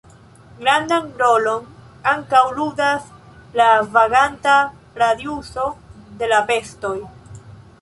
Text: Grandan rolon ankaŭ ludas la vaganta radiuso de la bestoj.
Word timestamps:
Grandan 0.61 1.09
rolon 1.21 1.67
ankaŭ 2.11 2.41
ludas 2.61 3.05
la 3.61 3.67
vaganta 3.99 4.57
radiuso 5.03 5.67
de 6.23 6.31
la 6.33 6.45
bestoj. 6.53 6.97